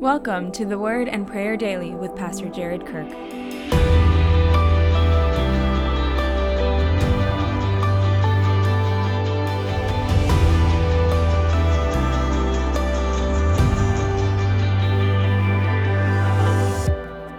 [0.00, 3.06] Welcome to the Word and Prayer Daily with Pastor Jared Kirk.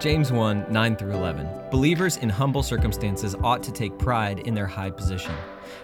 [0.02, 1.48] James 1 9 through 11.
[1.70, 5.32] Believers in humble circumstances ought to take pride in their high position,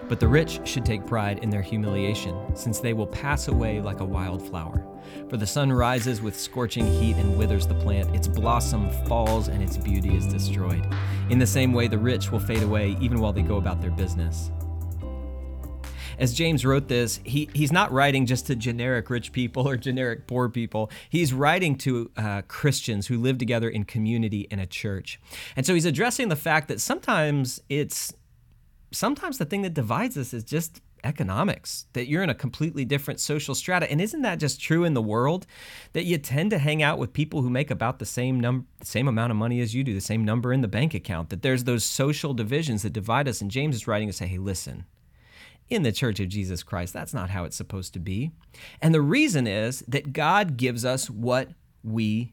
[0.08, 4.00] but the rich should take pride in their humiliation, since they will pass away like
[4.00, 4.84] a wild flower.
[5.30, 9.62] For the sun rises with scorching heat and withers the plant, its blossom falls, and
[9.62, 10.84] its beauty is destroyed.
[11.30, 13.92] In the same way, the rich will fade away even while they go about their
[13.92, 14.50] business
[16.18, 20.26] as James wrote this, he, he's not writing just to generic rich people or generic
[20.26, 20.90] poor people.
[21.08, 25.20] He's writing to uh, Christians who live together in community in a church.
[25.56, 28.12] And so he's addressing the fact that sometimes it's,
[28.90, 33.20] sometimes the thing that divides us is just economics, that you're in a completely different
[33.20, 33.88] social strata.
[33.90, 35.46] And isn't that just true in the world?
[35.92, 39.06] That you tend to hang out with people who make about the same number, same
[39.06, 41.64] amount of money as you do, the same number in the bank account, that there's
[41.64, 43.40] those social divisions that divide us.
[43.40, 44.86] And James is writing to say, hey, listen,
[45.70, 46.92] in the Church of Jesus Christ.
[46.92, 48.30] That's not how it's supposed to be.
[48.80, 51.50] And the reason is that God gives us what
[51.82, 52.32] we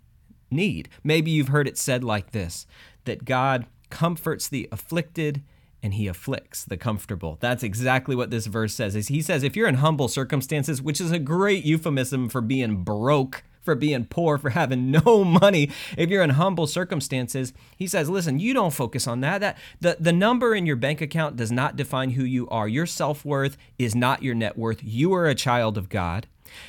[0.49, 0.89] need.
[1.03, 2.65] Maybe you've heard it said like this
[3.05, 5.43] that God comforts the afflicted
[5.83, 7.37] and he afflicts the comfortable.
[7.39, 8.95] That's exactly what this verse says.
[8.95, 12.83] Is he says if you're in humble circumstances, which is a great euphemism for being
[12.83, 18.09] broke, for being poor, for having no money, if you're in humble circumstances, he says,
[18.09, 19.41] listen, you don't focus on that.
[19.41, 22.67] That the, the number in your bank account does not define who you are.
[22.67, 24.79] Your self-worth is not your net worth.
[24.83, 26.27] You are a child of God.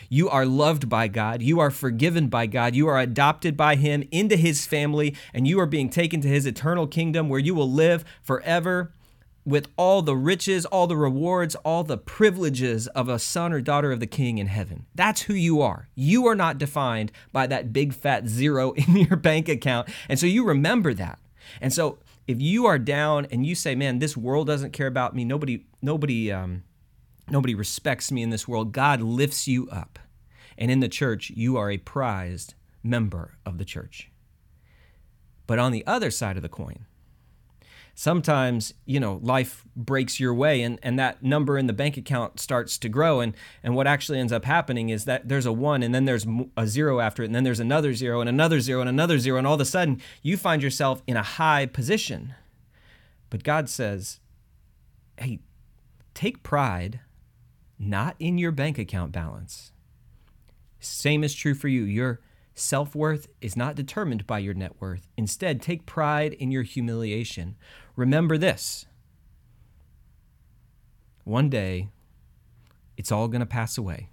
[0.09, 1.43] You are loved by God.
[1.43, 2.75] You are forgiven by God.
[2.75, 6.47] You are adopted by Him into His family, and you are being taken to His
[6.47, 8.93] eternal kingdom where you will live forever
[9.47, 13.93] with all the riches, all the rewards, all the privileges of a son or daughter
[13.93, 14.87] of the king in heaven.
[14.95, 15.89] That's who you are.
[15.95, 19.89] You are not defined by that big fat zero in your bank account.
[20.09, 21.21] And so you remember that.
[21.61, 25.15] And so if you are down and you say, "Man, this world doesn't care about
[25.15, 25.25] me.
[25.25, 26.65] Nobody nobody um
[27.31, 30.01] nobody respects me in this world." God lifts you up.
[30.59, 34.11] And in the church, you are a prized member of the church.
[35.47, 36.87] But on the other side of the coin,
[37.99, 42.39] sometimes you know life breaks your way and, and that number in the bank account
[42.39, 43.21] starts to grow.
[43.21, 43.35] And
[43.65, 46.27] and what actually ends up happening is that there's a one and then there's
[46.57, 47.27] a zero after it.
[47.27, 49.39] And then there's another zero and another zero and another zero.
[49.39, 52.35] And all of a sudden you find yourself in a high position.
[53.31, 54.21] But god says
[55.19, 55.41] hey
[56.15, 57.01] take pride
[57.79, 59.73] not in your bank account balance.
[60.81, 61.83] Same is true for you.
[61.83, 62.21] Your
[62.59, 65.09] Self worth is not determined by your net worth.
[65.19, 67.55] Instead, take pride in your humiliation.
[67.97, 68.87] Remember this
[71.25, 71.91] one day,
[72.97, 74.09] it's all going to pass away.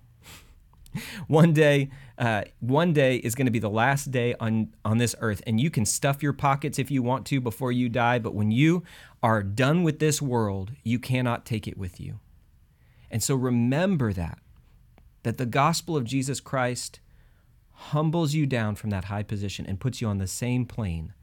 [1.28, 5.16] one day, uh, one day is going to be the last day on, on this
[5.22, 8.36] earth, and you can stuff your pockets if you want to before you die, but
[8.36, 8.84] when you
[9.22, 12.20] are done with this world, you cannot take it with you.
[13.09, 14.40] And so remember that,
[15.22, 17.00] that the gospel of Jesus Christ
[17.73, 21.13] humbles you down from that high position and puts you on the same plane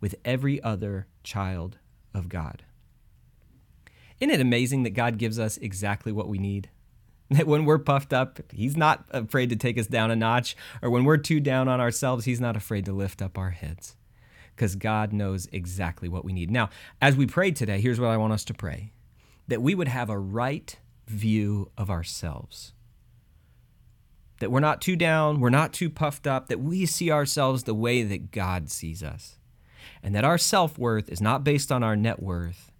[0.00, 1.78] with every other child
[2.14, 2.64] of God.
[4.18, 6.70] Isn't it amazing that God gives us exactly what we need?
[7.32, 10.90] That when we're puffed up, He's not afraid to take us down a notch, or
[10.90, 13.94] when we're too down on ourselves, He's not afraid to lift up our heads
[14.56, 16.50] because God knows exactly what we need.
[16.50, 18.90] Now, as we pray today, here's what I want us to pray
[19.46, 22.72] that we would have a right view of ourselves
[24.40, 27.74] that we're not too down, we're not too puffed up, that we see ourselves the
[27.74, 29.38] way that God sees us,
[30.02, 32.72] and that our self worth is not based on our net worth.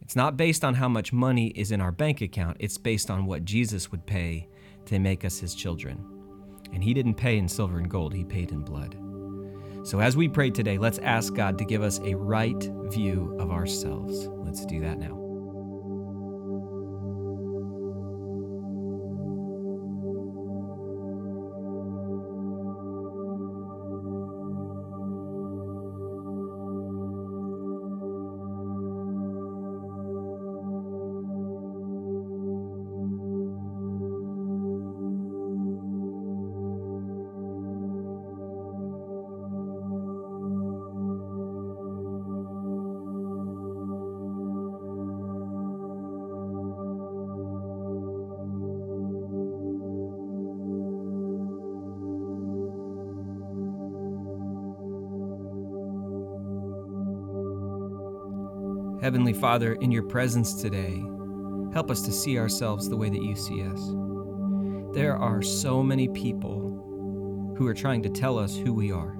[0.00, 3.26] It's not based on how much money is in our bank account, it's based on
[3.26, 4.48] what Jesus would pay
[4.86, 6.04] to make us his children.
[6.72, 8.96] And he didn't pay in silver and gold, he paid in blood.
[9.82, 13.50] So as we pray today, let's ask God to give us a right view of
[13.50, 14.28] ourselves.
[14.28, 15.29] Let's do that now.
[59.02, 61.02] Heavenly Father, in your presence today,
[61.72, 63.94] help us to see ourselves the way that you see us.
[64.92, 69.16] There are so many people who are trying to tell us who we are.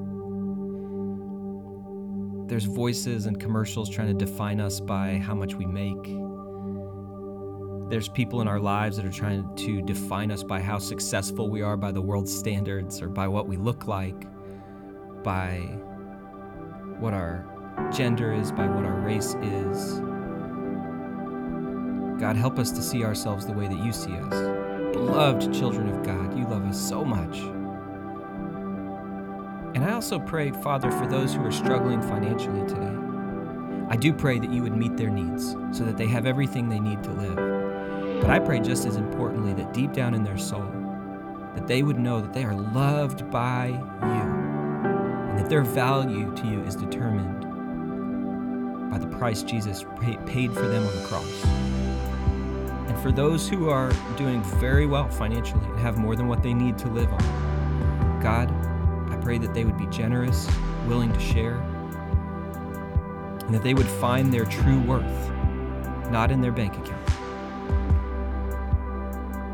[2.46, 6.02] There's voices and commercials trying to define us by how much we make.
[7.90, 11.62] There's people in our lives that are trying to define us by how successful we
[11.62, 14.26] are by the world's standards or by what we look like,
[15.22, 15.60] by
[16.98, 17.59] what our
[17.92, 20.00] gender is, by what our race is.
[22.20, 24.34] God, help us to see ourselves the way that you see us.
[24.92, 27.38] Beloved children of God, you love us so much.
[29.74, 32.96] And I also pray, Father, for those who are struggling financially today.
[33.88, 36.78] I do pray that you would meet their needs so that they have everything they
[36.78, 38.20] need to live.
[38.20, 40.70] But I pray just as importantly that deep down in their soul,
[41.54, 44.30] that they would know that they are loved by you
[45.30, 47.49] and that their value to you is determined
[48.90, 51.44] by the price Jesus paid for them on the cross.
[52.88, 56.52] And for those who are doing very well financially and have more than what they
[56.52, 58.50] need to live on, God,
[59.12, 60.48] I pray that they would be generous,
[60.86, 61.56] willing to share,
[63.44, 65.30] and that they would find their true worth,
[66.10, 67.06] not in their bank account,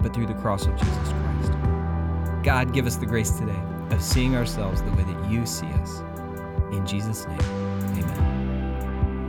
[0.03, 1.53] but through the cross of Jesus Christ.
[2.43, 3.61] God, give us the grace today
[3.91, 6.01] of seeing ourselves the way that you see us.
[6.73, 7.66] In Jesus' name.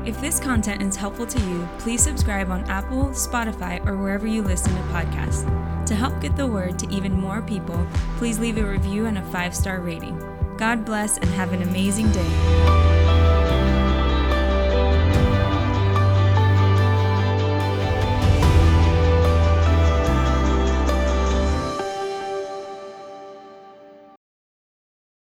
[0.07, 4.41] If this content is helpful to you, please subscribe on Apple, Spotify, or wherever you
[4.41, 5.43] listen to podcasts.
[5.85, 9.23] To help get the word to even more people, please leave a review and a
[9.23, 10.17] five star rating.
[10.55, 12.86] God bless and have an amazing day.